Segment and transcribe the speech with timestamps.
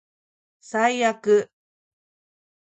[0.59, 1.47] 最悪